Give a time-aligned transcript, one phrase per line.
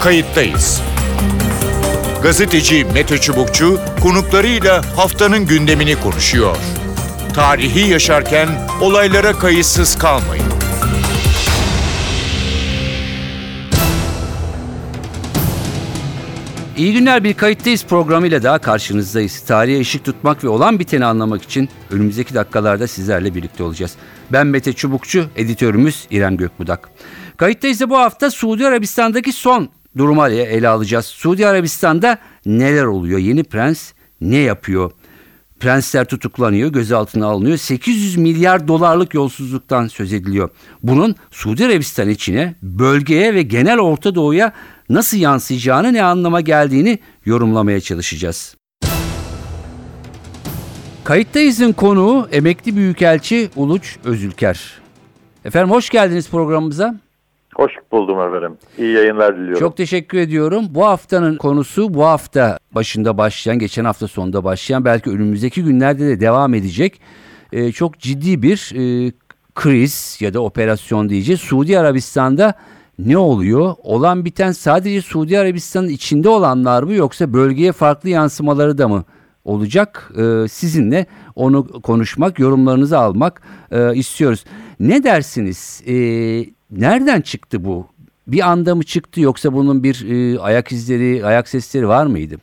[0.00, 0.82] kayıttayız.
[2.22, 6.56] Gazeteci Mete Çubukçu konuklarıyla haftanın gündemini konuşuyor.
[7.34, 8.48] Tarihi yaşarken
[8.80, 10.44] olaylara kayıtsız kalmayın.
[16.76, 19.40] İyi günler bir kayıttayız programıyla daha karşınızdayız.
[19.40, 23.92] Tarihe ışık tutmak ve olan biteni anlamak için önümüzdeki dakikalarda sizlerle birlikte olacağız.
[24.32, 26.90] Ben Mete Çubukçu, editörümüz İrem Gökbudak.
[27.36, 31.06] Kayıttayız da bu hafta Suudi Arabistan'daki son durumu ele alacağız.
[31.06, 33.18] Suudi Arabistan'da neler oluyor?
[33.18, 34.90] Yeni prens ne yapıyor?
[35.60, 37.56] Prensler tutuklanıyor, gözaltına alınıyor.
[37.56, 40.50] 800 milyar dolarlık yolsuzluktan söz ediliyor.
[40.82, 44.52] Bunun Suudi Arabistan içine, bölgeye ve genel Orta Doğu'ya
[44.88, 48.56] nasıl yansıyacağını ne anlama geldiğini yorumlamaya çalışacağız.
[51.04, 54.60] Kayıttayız'ın konuğu emekli büyükelçi Uluç Özülker.
[55.44, 57.05] Efendim hoş geldiniz programımıza.
[57.56, 58.58] Hoş buldum efendim.
[58.78, 59.60] İyi yayınlar diliyorum.
[59.60, 60.64] Çok teşekkür ediyorum.
[60.70, 66.20] Bu haftanın konusu bu hafta başında başlayan, geçen hafta sonunda başlayan, belki önümüzdeki günlerde de
[66.20, 67.00] devam edecek
[67.52, 69.12] e, çok ciddi bir e,
[69.54, 71.40] kriz ya da operasyon diyeceğiz.
[71.40, 72.54] Suudi Arabistan'da
[72.98, 73.74] ne oluyor?
[73.82, 79.04] Olan biten sadece Suudi Arabistan'ın içinde olanlar mı yoksa bölgeye farklı yansımaları da mı
[79.44, 80.12] olacak?
[80.18, 84.44] Ee, sizinle onu konuşmak, yorumlarınızı almak e, istiyoruz.
[84.80, 85.82] Ne dersiniz?
[85.86, 87.86] Ee, nereden çıktı bu?
[88.26, 92.36] Bir anda mı çıktı yoksa bunun bir e, ayak izleri, ayak sesleri var mıydı?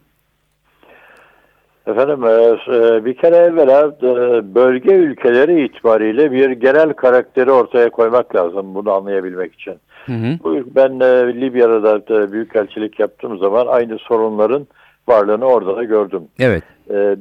[1.88, 2.32] Efendim e,
[2.76, 8.92] e, bir kere evvela e, bölge ülkeleri itibariyle bir genel karakteri ortaya koymak lazım bunu
[8.92, 9.76] anlayabilmek için.
[10.06, 10.38] Hı hı.
[10.76, 11.00] Ben
[11.42, 14.68] Libya'da da büyükelçilik yaptığım zaman aynı sorunların
[15.08, 16.24] varlığını orada da gördüm.
[16.40, 16.64] Evet.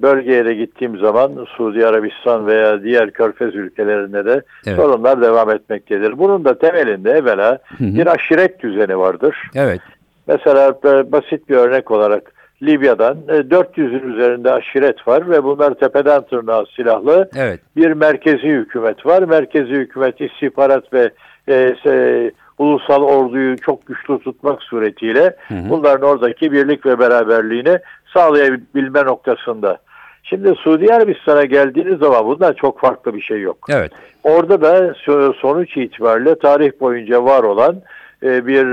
[0.03, 4.77] Bölgeye de gittiğim zaman Suudi Arabistan veya diğer körfez ülkelerinde de evet.
[4.77, 6.19] sorunlar devam etmektedir.
[6.19, 7.95] Bunun da temelinde evvela hı hı.
[7.95, 9.37] bir aşiret düzeni vardır.
[9.55, 9.81] Evet.
[10.27, 10.75] Mesela
[11.13, 17.31] basit bir örnek olarak Libya'dan 400'ün e, üzerinde aşiret var ve bunlar tepeden tırnağa silahlı.
[17.37, 17.61] Evet.
[17.77, 19.23] Bir merkezi hükümet var.
[19.23, 21.11] Merkezi hükümet istihbarat ve
[21.49, 25.71] e, e, ulusal orduyu çok güçlü tutmak suretiyle hı hı.
[25.71, 27.79] bunların oradaki birlik ve beraberliğini
[28.15, 29.79] sağlayabilme noktasında.
[30.23, 33.67] Şimdi Suudi Arabistan'a geldiğiniz zaman bundan çok farklı bir şey yok.
[33.71, 33.93] Evet.
[34.25, 34.95] Orada da
[35.41, 37.83] sonuç itibariyle tarih boyunca var olan
[38.23, 38.67] e, bir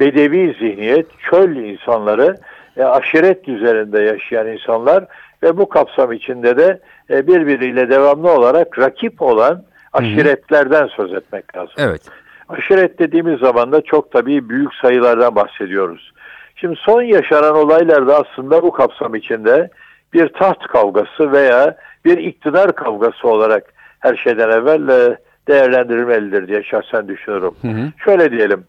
[0.00, 2.36] bedevi zihniyet, çöl insanları
[2.76, 5.04] e, aşiret üzerinde yaşayan insanlar
[5.42, 6.80] ve bu kapsam içinde de
[7.10, 9.62] e, birbiriyle devamlı olarak rakip olan
[9.92, 11.74] aşiretlerden söz etmek lazım.
[11.78, 12.02] Evet.
[12.48, 16.12] Aşiret dediğimiz zaman da çok tabii büyük sayılardan bahsediyoruz.
[16.60, 19.70] Şimdi son yaşanan olaylarda aslında bu kapsam içinde
[20.12, 27.08] bir taht kavgası veya bir iktidar kavgası olarak her şeyden evvel e, değerlendirilmelidir diye şahsen
[27.08, 27.54] düşünüyorum.
[27.62, 27.92] Hı hı.
[28.04, 28.64] Şöyle diyelim,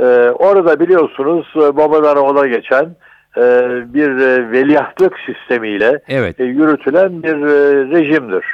[0.00, 2.96] e, orada biliyorsunuz e, babadan oğula geçen
[3.94, 4.08] bir
[4.52, 6.38] veliahtlık sistemiyle evet.
[6.38, 7.36] Yürütülen bir
[7.92, 8.44] rejimdir.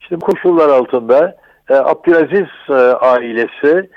[0.00, 1.36] Şimdi koşullar altında
[1.68, 2.48] Abdülaziz
[3.00, 3.90] ailesi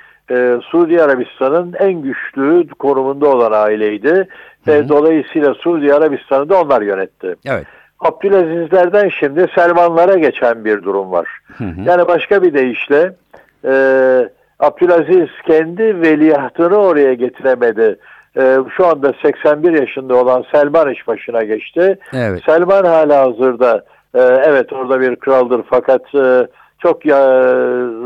[0.61, 4.27] Suudi Arabistan'ın en güçlü konumunda olan aileydi
[4.67, 7.35] ve dolayısıyla Suudi Arabistan'ı da onlar yönetti.
[7.45, 7.65] Evet.
[7.99, 11.27] Abdülazizlerden şimdi Selmanlara geçen bir durum var.
[11.57, 11.81] Hı hı.
[11.85, 13.13] Yani başka bir deyişle
[13.65, 13.73] e,
[14.59, 17.97] Abdülaziz kendi veliahtını oraya getiremedi
[18.37, 21.97] e, şu anda 81 yaşında olan Selman iş başına geçti.
[22.13, 22.41] Evet.
[22.45, 23.83] Selman hala hazırda
[24.13, 26.47] e, evet orada bir kraldır fakat e,
[26.79, 27.19] çok ya,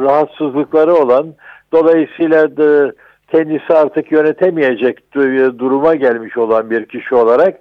[0.03, 1.25] rahatsızlıkları olan
[1.71, 2.93] dolayısıyla da
[3.31, 5.13] kendisi artık yönetemeyecek
[5.59, 7.57] duruma gelmiş olan bir kişi olarak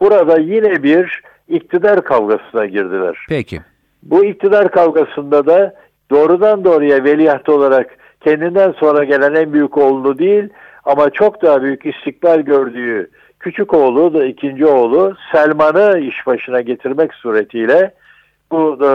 [0.00, 3.26] burada yine bir iktidar kavgasına girdiler.
[3.28, 3.60] Peki.
[4.02, 5.74] Bu iktidar kavgasında da
[6.10, 10.48] doğrudan doğruya veliaht olarak kendinden sonra gelen en büyük oğlunu değil
[10.84, 13.10] ama çok daha büyük istikbal gördüğü
[13.40, 17.94] küçük oğlu da ikinci oğlu Selman'ı iş başına getirmek suretiyle
[18.54, 18.90] bu e,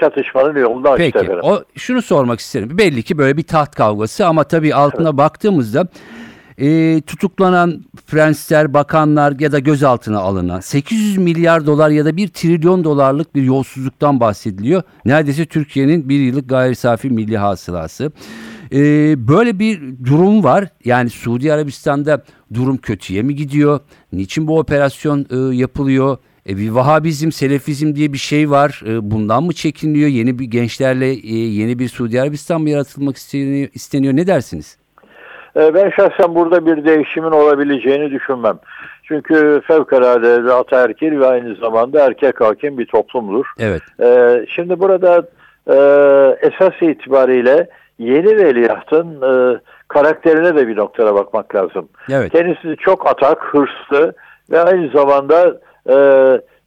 [0.00, 1.40] çatışmanın yolunu açtı Peki, efendim.
[1.42, 2.78] O, şunu sormak isterim.
[2.78, 5.88] Belli ki böyle bir taht kavgası ama tabii altına baktığımızda
[6.58, 12.84] e, tutuklanan prensler, bakanlar ya da gözaltına alınan 800 milyar dolar ya da 1 trilyon
[12.84, 14.82] dolarlık bir yolsuzluktan bahsediliyor.
[15.04, 18.12] Neredeyse Türkiye'nin bir yıllık gayri safi milli hasılası.
[18.72, 18.78] E,
[19.28, 20.68] böyle bir durum var.
[20.84, 22.24] Yani Suudi Arabistan'da
[22.54, 23.80] durum kötüye mi gidiyor?
[24.12, 26.18] Niçin bu operasyon e, yapılıyor?
[26.48, 28.82] E, bir Vahabizm, Selefizm diye bir şey var.
[28.86, 30.08] E, bundan mı çekiniyor?
[30.08, 33.68] Yeni bir gençlerle e, yeni bir Suudi Arabistan mı yaratılmak isteniyor?
[33.74, 34.16] isteniyor?
[34.16, 34.78] Ne dersiniz?
[35.56, 38.58] E, ben şahsen burada bir değişimin olabileceğini düşünmem.
[39.10, 43.46] Çünkü fevkalade ataerkil ve aynı zamanda erkek hakim bir toplumdur.
[43.58, 43.82] Evet.
[44.02, 45.28] Ee, şimdi burada
[45.66, 45.76] e,
[46.48, 51.88] esas itibariyle yeni veliahtın e, karakterine de bir noktada bakmak lazım.
[52.10, 52.32] Evet.
[52.32, 54.14] Kendisi çok atak, hırslı
[54.50, 55.60] ve aynı zamanda
[55.90, 55.96] e,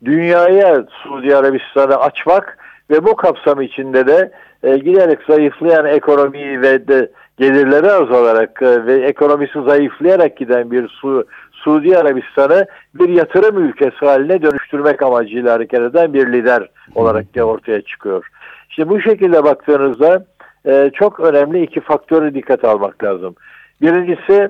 [0.05, 2.57] dünyaya Suudi Arabistan'ı açmak
[2.89, 4.31] ve bu kapsam içinde de
[4.63, 11.27] e, giderek zayıflayan ekonomiyi ve de gelirleri azalarak e, ve ekonomisi zayıflayarak giden bir Su,
[11.51, 17.81] Suudi Arabistan'ı bir yatırım ülkesi haline dönüştürmek amacıyla hareket eden bir lider olarak da ortaya
[17.81, 18.27] çıkıyor.
[18.69, 20.25] İşte bu şekilde baktığınızda
[20.65, 23.35] e, çok önemli iki faktörü dikkate almak lazım.
[23.81, 24.49] Birincisi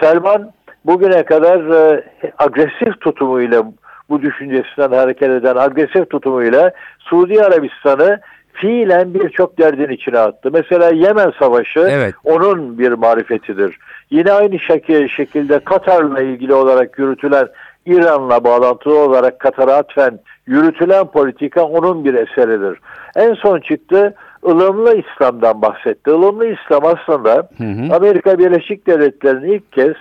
[0.00, 0.52] Selman
[0.84, 2.04] bugüne kadar e,
[2.38, 3.62] agresif tutumuyla
[4.10, 8.20] bu düşüncesinden hareket eden agresif tutumuyla Suudi Arabistan'ı
[8.52, 10.50] fiilen birçok derdin içine attı.
[10.52, 12.14] Mesela Yemen Savaşı Evet.
[12.24, 13.78] onun bir marifetidir.
[14.10, 17.48] Yine aynı şekil, şekilde Katar'la ilgili olarak yürütülen
[17.86, 22.78] İran'la bağlantılı olarak Katar'a atfen yürütülen politika onun bir eseridir.
[23.16, 24.14] En son çıktı
[24.46, 26.10] ılımlı İslam'dan bahsetti.
[26.10, 27.94] Ilımlı İslam aslında Hı hı.
[27.96, 29.94] Amerika Birleşik Devletleri'nin ilk kez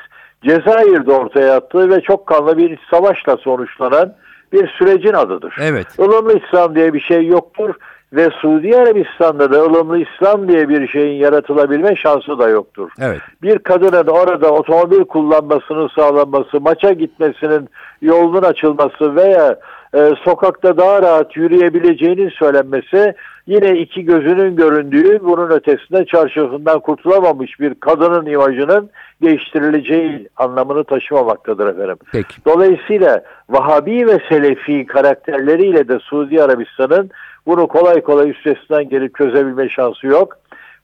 [0.43, 4.13] Cezayir'de ortaya attığı ve çok kanlı bir iç savaşla sonuçlanan
[4.53, 5.55] bir sürecin adıdır.
[5.61, 5.87] Evet.
[5.99, 7.75] Ilımlı İslam diye bir şey yoktur
[8.13, 12.89] ve Suudi Arabistan'da da ılımlı İslam diye bir şeyin yaratılabilme şansı da yoktur.
[12.99, 13.21] Evet.
[13.41, 17.69] Bir kadının orada otomobil kullanmasının sağlanması, maça gitmesinin
[18.01, 19.59] yolunun açılması veya
[19.93, 23.15] e, sokakta daha rahat yürüyebileceğinin söylenmesi
[23.47, 28.89] yine iki gözünün göründüğü bunun ötesinde çarşafından kurtulamamış bir kadının imajının
[29.21, 31.97] değiştirileceği anlamını taşımamaktadır efendim.
[32.11, 32.45] Peki.
[32.45, 37.09] Dolayısıyla Vahabi ve Selefi karakterleriyle de Suudi Arabistan'ın
[37.45, 40.37] bunu kolay kolay üstesinden gelip çözebilme şansı yok.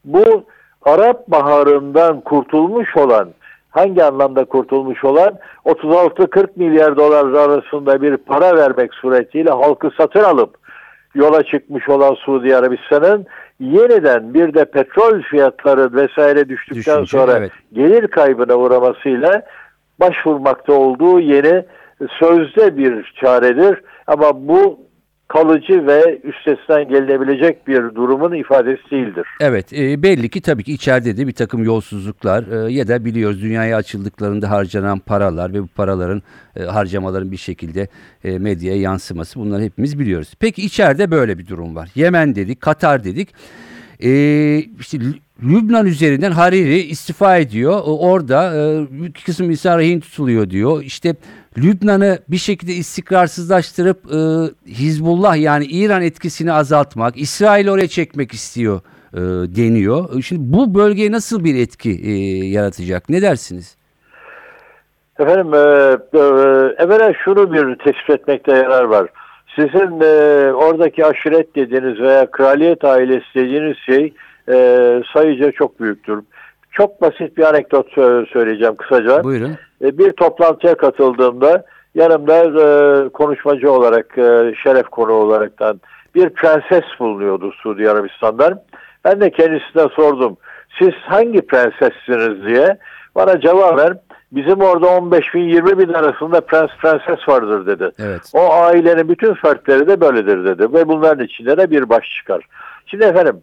[0.06, 0.44] Bu
[0.86, 3.30] Arap Baharı'ndan kurtulmuş olan,
[3.69, 10.62] hangi anlamda kurtulmuş olan 36-40 milyar dolar arasında bir para vermek suretiyle halkı satın alıp
[11.15, 13.25] yola çıkmış olan Suudi Arabistan'ın
[13.60, 17.51] yeniden bir de petrol fiyatları vesaire düştükten Düşünce, sonra evet.
[17.74, 19.42] gelir kaybına uğramasıyla
[20.00, 21.65] başvurmakta olduğu yeni
[22.19, 23.81] sözde bir çaredir.
[24.07, 24.80] Ama bu
[25.28, 29.28] kalıcı ve üstesinden gelinebilecek bir durumun ifadesi değildir.
[29.40, 33.42] Evet e, belli ki tabii ki içeride de bir takım yolsuzluklar e, ya da biliyoruz
[33.42, 36.22] dünyaya açıldıklarında harcanan paralar ve bu paraların
[36.56, 37.88] e, harcamaların bir şekilde
[38.24, 40.34] e, medyaya yansıması bunları hepimiz biliyoruz.
[40.40, 41.90] Peki içeride böyle bir durum var.
[41.96, 43.30] Yemen dedik, Katar dedik.
[44.04, 44.10] E,
[44.80, 47.72] işte Lü- Lübnan üzerinden Hariri istifa ediyor.
[47.86, 50.84] O- Orada e, bir kısım insan rehin tutuluyor diyor.
[50.84, 51.16] İşte
[51.58, 54.20] Lübnan'ı bir şekilde istikrarsızlaştırıp e,
[54.72, 58.82] Hizbullah yani İran etkisini azaltmak, İsrail oraya çekmek istiyor
[59.14, 59.20] e,
[59.56, 60.22] deniyor.
[60.22, 62.12] Şimdi bu bölgeye nasıl bir etki e,
[62.46, 63.10] yaratacak?
[63.10, 63.78] Ne dersiniz?
[65.20, 66.20] Efendim, e, e,
[66.84, 69.08] evvela şunu bir tespit etmekte yarar var.
[69.56, 74.14] Sizin e, oradaki aşiret dediğiniz veya kraliyet ailesi dediğiniz şey
[74.50, 74.56] e,
[75.14, 76.20] sayıca çok büyüktür.
[76.72, 79.24] Çok basit bir anekdot sö- söyleyeceğim kısaca.
[79.24, 79.58] Buyurun.
[79.84, 81.64] E, bir toplantıya katıldığımda
[81.96, 85.82] yanımda e, konuşmacı olarak, e, şeref konu olaraktan
[86.16, 88.62] bir prenses bulunuyordu Suudi Arabistan'dan.
[89.06, 90.38] Ben de kendisine sordum.
[90.80, 92.78] Siz hangi prensessiniz diye.
[93.16, 94.00] Bana cevaben
[94.32, 97.92] bizim orada 15 bin 20 bin arasında prens prenses vardır dedi.
[98.00, 98.32] Evet.
[98.34, 100.74] O ailenin bütün fertleri de böyledir dedi.
[100.74, 102.48] Ve bunların içinde de bir baş çıkar.
[102.86, 103.42] Şimdi efendim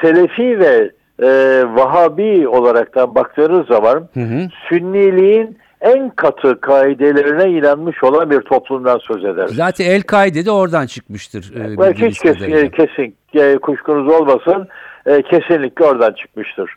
[0.00, 0.90] Selefi ve
[1.22, 1.28] e,
[1.74, 4.48] Vahabi olaraktan baktığınız zaman Hı hı.
[4.68, 9.54] Sünniliğin en katı kaidelerine inanmış olan bir toplumdan söz ederiz.
[9.54, 11.52] Zaten El-Kaide de oradan çıkmıştır.
[11.56, 12.70] e, hiç kes, kadarıyla.
[12.70, 14.68] kesin e, kuşkunuz olmasın
[15.06, 16.74] e, kesinlikle oradan çıkmıştır.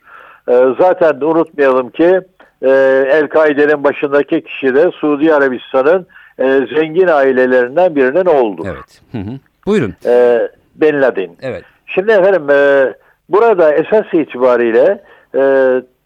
[0.50, 2.20] E, zaten unutmayalım ki
[2.62, 2.70] e,
[3.12, 6.08] El-Kaide'nin başındaki kişi de Suudi Arabistan'ın
[6.40, 8.66] e, zengin ailelerinden birinin oğludur.
[8.68, 9.02] Evet.
[9.12, 9.40] Hı hı.
[9.66, 9.94] Buyurun.
[10.06, 10.40] E,
[10.76, 11.30] Bin Laden.
[11.42, 11.64] Evet.
[11.86, 12.94] Şimdi efendim e,
[13.30, 15.04] burada esas itibariyle
[15.36, 15.42] e,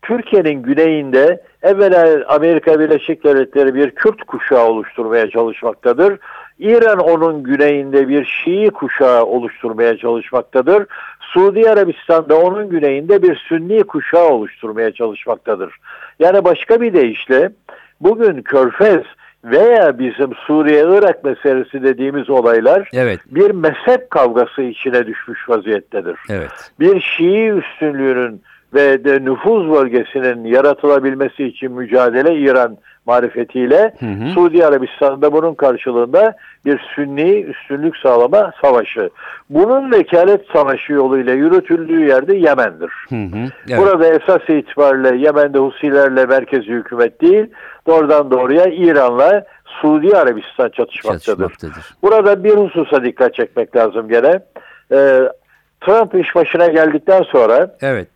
[0.07, 6.19] Türkiye'nin güneyinde evvela Amerika Birleşik Devletleri bir Kürt kuşağı oluşturmaya çalışmaktadır.
[6.59, 10.85] İran onun güneyinde bir Şii kuşağı oluşturmaya çalışmaktadır.
[11.19, 15.75] Suudi Arabistan da onun güneyinde bir Sünni kuşağı oluşturmaya çalışmaktadır.
[16.19, 17.49] Yani başka bir deyişle
[18.01, 19.03] bugün Körfez
[19.43, 23.19] veya bizim Suriye-Irak meselesi dediğimiz olaylar Evet.
[23.25, 26.19] bir mezhep kavgası içine düşmüş vaziyettedir.
[26.29, 26.71] Evet.
[26.79, 28.41] Bir Şii üstünlüğünün
[28.73, 34.29] ve de nüfuz bölgesinin yaratılabilmesi için mücadele İran marifetiyle Hı hı.
[34.33, 39.09] Suudi Arabistan'da bunun karşılığında bir Sünni üstünlük sağlama savaşı.
[39.49, 42.91] Bunun vekalet savaşı yoluyla yürütüldüğü yerde Yemen'dir.
[43.09, 43.51] Hı hı.
[43.69, 43.79] Evet.
[43.79, 47.45] Burada esas itibariyle Yemen'de Husilerle merkezi hükümet değil,
[47.87, 51.49] doğrudan doğruya İran'la Suudi Arabistan çatışmaktadır.
[51.49, 51.95] Çatışmaktadır.
[52.03, 54.39] Burada bir hususa dikkat çekmek lazım gene.
[54.91, 55.21] Ee,
[55.81, 58.07] Trump iş başına geldikten sonra Evet.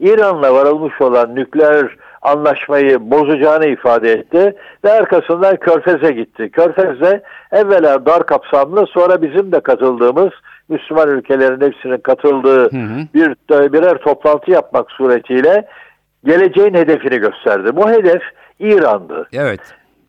[0.00, 6.50] İran'la varılmış olan nükleer anlaşmayı bozacağını ifade etti ve arkasından Körfez'e gitti.
[6.50, 10.30] Körfez'de evvela dar kapsamlı sonra bizim de katıldığımız
[10.68, 13.06] Müslüman ülkelerin hepsinin katıldığı Hı hı.
[13.14, 13.34] bir
[13.72, 15.68] birer toplantı yapmak suretiyle
[16.24, 17.76] geleceğin hedefini gösterdi.
[17.76, 18.22] Bu hedef
[18.58, 19.28] İran'dı.
[19.32, 19.60] Evet.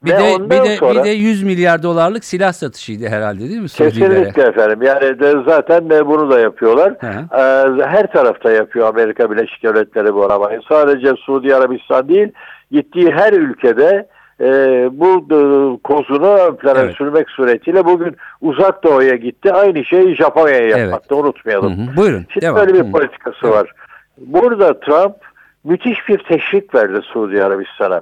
[0.05, 3.39] Bir Ve de ondan bir de sonra- bir de 100 milyar dolarlık silah satışıydı herhalde
[3.39, 4.09] değil mi Suudilere?
[4.09, 4.81] Kesinlikle efendim.
[4.81, 6.93] Yani de zaten de bunu da yapıyorlar.
[6.99, 7.19] Hı hı.
[7.33, 10.59] Ee, her tarafta yapıyor Amerika Birleşik Devletleri bu aramayı.
[10.69, 12.31] Sadece Suudi Arabistan değil,
[12.71, 14.07] gittiği her ülkede
[14.41, 14.45] e,
[14.91, 15.37] bu e,
[15.83, 16.95] kozunu ön plana Evet.
[16.95, 19.53] sürmek suretiyle bugün uzak doğuya gitti.
[19.53, 21.87] Aynı şeyi Japonya'ya yapmakta Hı unutmayalım.
[21.87, 21.97] hı.
[21.97, 22.25] Buyurun.
[22.33, 22.55] Şimdi devam.
[22.59, 22.91] böyle bir Hı.
[22.91, 23.53] politikası Evet.
[23.55, 23.73] var.
[24.17, 25.15] Burada Trump
[25.63, 28.01] müthiş bir teşvik verdi Suudi Arabistan'a.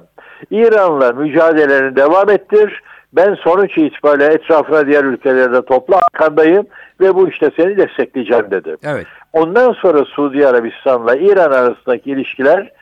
[0.50, 2.82] İran'la mücadeleni devam ettir.
[3.12, 6.66] Ben sonuç itibariyle etrafına diğer ülkelerde topla arkandayım
[7.00, 8.76] ve bu işte seni destekleyeceğim dedi.
[8.84, 9.06] Evet.
[9.32, 12.72] Ondan sonra Suudi Arabistan'la İran arasındaki ilişkiler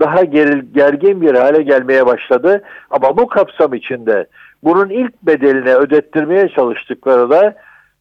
[0.00, 2.62] daha geril, gergin bir hale gelmeye başladı.
[2.90, 4.26] Ama bu kapsam içinde
[4.64, 7.54] bunun ilk bedelini ödettirmeye çalıştıkları da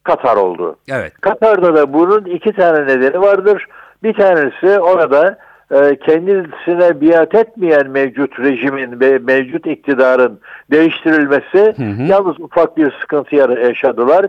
[0.08, 0.76] Katar oldu.
[0.92, 1.14] Evet.
[1.22, 3.66] Katar'da da bunun iki tane nedeni vardır.
[4.04, 5.38] Bir tanesi orada
[6.06, 10.40] kendisine biat etmeyen mevcut rejimin ve mevcut iktidarın
[10.72, 12.04] değiştirilmesi Hı hı.
[12.04, 14.26] yalnız ufak bir sıkıntı yaşadılar.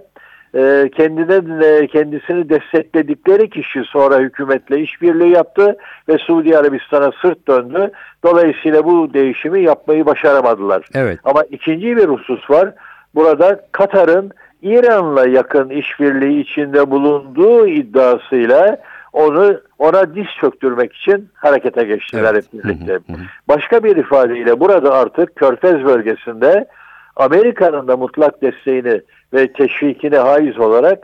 [0.55, 5.77] E, kendine e, kendisini destekledikleri kişi sonra hükümetle işbirliği yaptı
[6.09, 7.91] ve Suudi Arabistan'a sırt döndü.
[8.25, 10.87] Dolayısıyla bu değişimi yapmayı başaramadılar.
[10.95, 11.19] Evet.
[11.25, 12.75] Ama ikinci bir husus var.
[13.15, 18.79] Burada Katar'ın İran'la yakın işbirliği içinde bulunduğu iddiasıyla
[19.13, 22.45] onu ona diz çöktürmek için harekete geçtiler Evet.
[22.53, 22.99] hep birlikte.
[23.49, 26.67] Başka bir ifadeyle burada artık Körfez bölgesinde
[27.17, 29.01] Amerika'nın da mutlak desteğini
[29.35, 30.99] ve teşvikini haiz olarak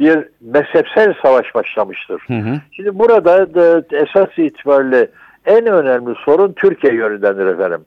[0.00, 2.22] bir mezhepsel savaş başlamıştır.
[2.26, 2.54] Hı hı.
[2.72, 5.08] Şimdi burada da esas itibariyle
[5.46, 7.84] en önemli sorun Türkiye yönündendir efendim.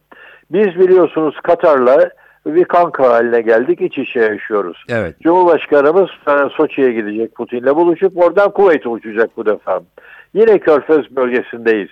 [0.50, 2.10] Biz biliyorsunuz Katar'la
[2.46, 4.84] bir kanka haline geldik, iç içe yaşıyoruz.
[4.88, 5.20] Evet.
[5.20, 6.10] Cumhurbaşkanımız
[6.56, 9.80] Soçi'ye gidecek Putin'le buluşup oradan Kuveyt'e uçacak bu defa.
[10.34, 11.90] Yine Körfez bölgesindeyiz.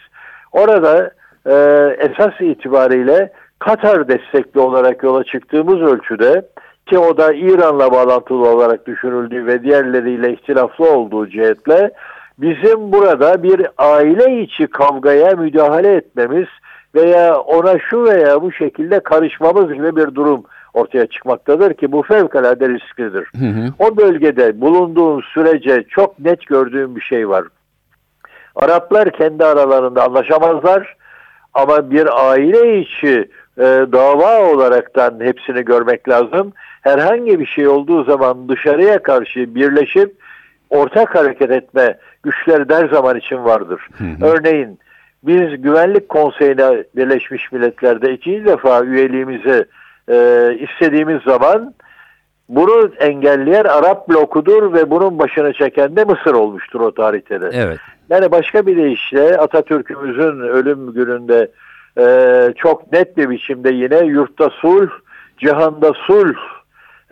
[0.53, 1.11] Orada
[1.47, 1.55] e,
[1.99, 6.43] esas itibariyle Katar destekli olarak yola çıktığımız ölçüde
[6.87, 11.91] ki o da İran'la bağlantılı olarak düşünüldüğü ve diğerleriyle ihtilaflı olduğu cihetle
[12.39, 16.47] bizim burada bir aile içi kavgaya müdahale etmemiz
[16.95, 20.43] veya ona şu veya bu şekilde karışmamız gibi bir durum
[20.75, 23.29] ortaya çıkmaktadır ki bu fevkalade risklidir.
[23.39, 23.73] Hı hı.
[23.79, 27.45] O bölgede bulunduğum sürece çok net gördüğüm bir şey var.
[28.57, 30.97] Araplar kendi aralarında anlaşamazlar
[31.55, 36.53] ama bir aile içi e, dava olaraktan hepsini görmek lazım.
[36.83, 40.15] Herhangi bir şey olduğu zaman dışarıya karşı birleşip
[40.71, 43.89] ortak hareket etme güçleri de her zaman için vardır.
[43.99, 44.27] Hı hı.
[44.27, 44.79] Örneğin
[45.23, 49.65] biz Güvenlik Konseyi'ne Birleşmiş Milletler'de ikinci defa üyeliğimizi
[50.09, 50.17] e,
[50.61, 51.75] istediğimiz zaman
[52.49, 57.51] bunu engelleyen Arap blokudur ve bunun başını çeken de Mısır olmuştur o tarihte de.
[57.53, 57.79] Evet.
[58.11, 61.51] Yani başka bir deyişle Atatürk'ümüzün ölüm gününde
[61.99, 62.05] e,
[62.57, 64.91] çok net bir biçimde yine yurtta sulh,
[65.39, 66.37] cihanda sulh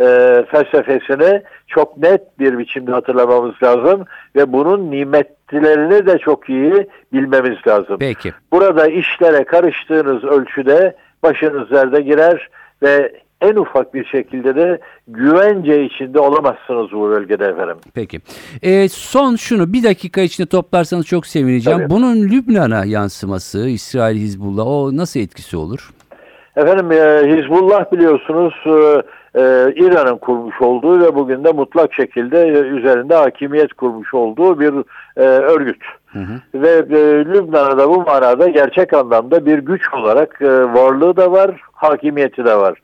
[0.01, 0.05] e,
[0.51, 4.05] felsefesini çok net bir biçimde hatırlamamız lazım
[4.37, 7.97] ve bunun nimetlerini de çok iyi bilmemiz lazım.
[8.01, 8.33] Peki.
[8.53, 12.49] Burada işlere karıştığınız ölçüde başınız derde girer
[12.83, 17.77] ve en ufak bir şekilde de güvence içinde olamazsınız bu bölgede efendim.
[17.95, 18.21] Peki.
[18.63, 21.79] Ee, son şunu bir dakika içinde toplarsanız çok sevineceğim.
[21.79, 21.91] Tabii.
[21.91, 25.91] Bunun Lübnan'a yansıması, İsrail Hizbullah o nasıl etkisi olur?
[26.57, 29.03] Efendim e, Hizbullah biliyorsunuz e,
[29.35, 34.73] e, İran'ın kurmuş olduğu ve bugün de mutlak şekilde e, üzerinde hakimiyet kurmuş olduğu bir
[35.17, 35.83] e, örgüt.
[36.07, 36.41] Hı hı.
[36.55, 41.51] Ve e, Lübnan'a da bu manada gerçek anlamda bir güç olarak e, varlığı da var,
[41.73, 42.79] hakimiyeti de var.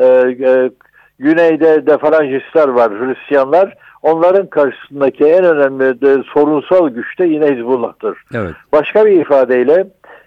[0.00, 0.70] E, e,
[1.18, 3.76] güneyde defaranjistler var, Hristiyanlar.
[4.02, 8.18] Onların karşısındaki en önemli de, sorunsal güç de yine Hizbullah'tır.
[8.34, 8.54] Evet.
[8.72, 9.86] Başka bir ifadeyle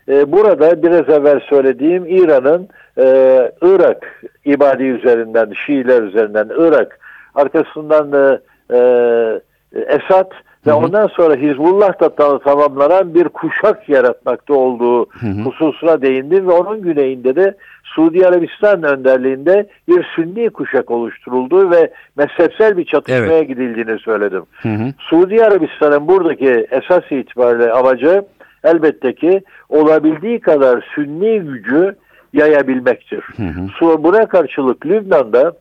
[0.10, 3.06] e, burada biraz evvel söylediğim İran'ın e,
[3.62, 7.00] Irak ibadi üzerinden, Şiiler üzerinden Irak
[7.36, 8.40] arkasından e,
[8.76, 8.80] e,
[9.88, 10.32] Esad
[10.68, 10.78] ve Hı hı.
[10.78, 15.42] ondan sonra Hizbullah da ta- tamamlanan bir kuşak yaratmakta olduğu Hı hı.
[15.42, 22.78] hususuna değindim ve onun güneyinde de Suudi Arabistan önderliğinde bir sünni kuşak oluşturulduğu ve mezhepsel
[22.78, 24.44] bir çatışmaya gidildiğini söyledim.
[24.62, 24.94] Hı hı.
[25.00, 28.24] Suudi Arabistan'ın buradaki esas itibariyle amacı
[28.64, 31.96] elbette ki olabildiği kadar sünni gücü
[32.34, 33.24] yayabilmektir.
[33.38, 34.04] Hı hı.
[34.04, 35.54] Buna karşılık Lübnan'da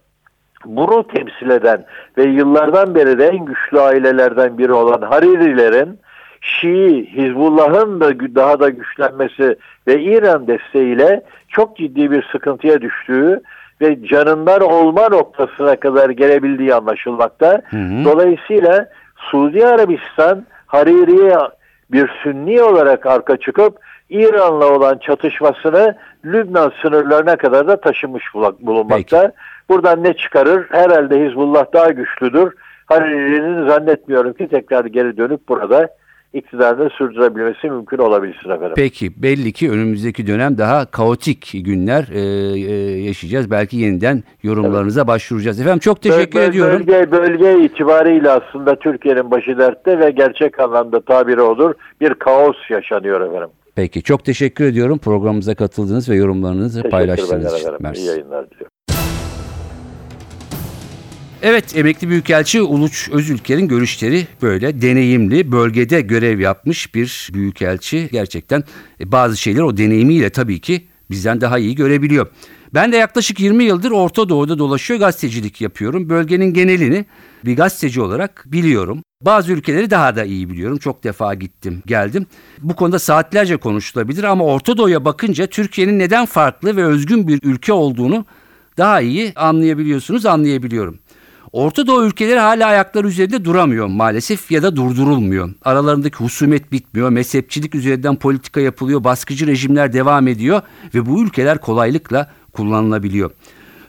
[0.64, 1.84] bunu temsil eden
[2.18, 5.98] ve yıllardan beri de en güçlü ailelerden biri olan Haririlerin
[6.40, 13.40] Şii Hizbullah'ın da daha da güçlenmesi ve İran desteğiyle çok ciddi bir sıkıntıya düştüğü
[13.80, 17.62] ve canından olma noktasına kadar gelebildiği anlaşılmakta.
[17.76, 18.04] hı.
[18.04, 21.36] Dolayısıyla Suudi Arabistan Hariri'ye
[21.92, 23.78] bir sünni olarak arka çıkıp
[24.10, 29.32] İran'la olan çatışmasını Lübnan sınırlarına kadar da taşımış bulunmakta.
[29.70, 30.66] Buradan ne çıkarır?
[30.70, 32.52] Herhalde Hizbullah daha güçlüdür.
[32.86, 35.88] Hariri'nin zannetmiyorum ki tekrar geri dönüp burada
[36.34, 38.72] iktidarını sürdürebilmesi mümkün olabilsin efendim.
[38.76, 42.20] Peki belli ki önümüzdeki dönem daha kaotik günler e,
[42.72, 43.50] e, yaşayacağız.
[43.50, 45.60] Belki yeniden yorumlarınıza başvuracağız.
[45.60, 46.86] Efendim çok teşekkür Böl- böl- ediyorum.
[46.86, 51.74] Bölge, bölge itibariyle aslında Türkiye'nin başı dertte ve gerçek anlamda tabiri olur.
[52.00, 53.48] Bir kaos yaşanıyor efendim.
[53.74, 57.68] Peki çok teşekkür ediyorum programımıza katıldığınız ve yorumlarınızı paylaştığınız için.
[57.68, 57.92] efendim.
[57.94, 58.71] İyi yayınlar diliyorum.
[61.44, 68.64] Evet emekli büyükelçi Uluç Özülker'in görüşleri böyle deneyimli bölgede görev yapmış bir büyükelçi gerçekten
[69.00, 72.26] e, bazı şeyler o deneyimiyle tabii ki bizden daha iyi görebiliyor.
[72.74, 76.08] Ben de yaklaşık 20 yıldır Orta Doğu'da dolaşıyor gazetecilik yapıyorum.
[76.08, 77.06] Bölgenin genelini
[77.44, 79.02] bir gazeteci olarak biliyorum.
[79.22, 80.78] Bazı ülkeleri daha da iyi biliyorum.
[80.78, 82.26] Çok defa gittim, geldim.
[82.58, 87.72] Bu konuda saatlerce konuşulabilir ama Orta Doğu'ya bakınca Türkiye'nin neden farklı ve özgün bir ülke
[87.72, 88.26] olduğunu
[88.78, 90.98] daha iyi anlayabiliyorsunuz, anlayabiliyorum.
[91.52, 95.50] Orta Doğu ülkeleri hala ayakları üzerinde duramıyor maalesef ya da durdurulmuyor.
[95.62, 100.62] Aralarındaki husumet bitmiyor, mezhepçilik üzerinden politika yapılıyor, baskıcı rejimler devam ediyor
[100.94, 103.30] ve bu ülkeler kolaylıkla kullanılabiliyor.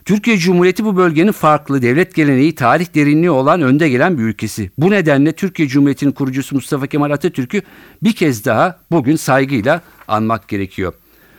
[0.06, 4.72] Türkiye Cumhuriyeti bu bölgenin farklı devlet geleneği, tarih derinliği olan önde gelen bir ülkesi.
[4.78, 7.62] Bu nedenle Türkiye Cumhuriyeti'nin kurucusu Mustafa Kemal Atatürk'ü
[8.04, 10.94] bir kez daha bugün saygıyla anmak gerekiyor.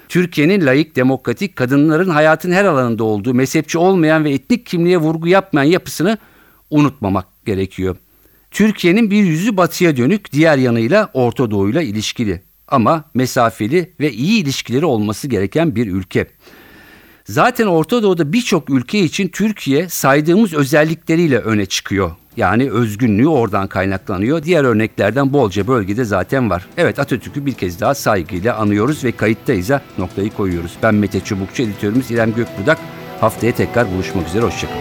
[0.08, 5.70] Türkiye'nin layık, demokratik, kadınların hayatın her alanında olduğu, mezhepçi olmayan ve etnik kimliğe vurgu yapmayan
[5.70, 6.18] yapısını
[6.70, 7.96] unutmamak gerekiyor.
[8.50, 14.84] Türkiye'nin bir yüzü batıya dönük, diğer yanıyla Orta Doğu'yla ilişkili ama mesafeli ve iyi ilişkileri
[14.84, 16.26] olması gereken bir ülke.
[17.24, 22.10] Zaten Orta Doğu'da birçok ülke için Türkiye saydığımız özellikleriyle öne çıkıyor.
[22.36, 24.42] Yani özgünlüğü oradan kaynaklanıyor.
[24.42, 26.66] Diğer örneklerden bolca bölgede zaten var.
[26.76, 30.72] Evet Atatürk'ü bir kez daha saygıyla anıyoruz ve kayıttayız'a noktayı koyuyoruz.
[30.82, 32.78] Ben Mete Çubukçu, editörümüz İrem Gökbudak.
[33.20, 34.80] Haftaya tekrar buluşmak üzere, hoşçakalın.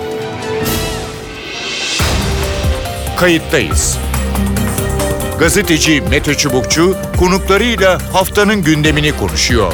[3.20, 3.98] Kayıttayız.
[5.40, 9.74] Gazeteci Mete Çubukçu konuklarıyla haftanın gündemini konuşuyor.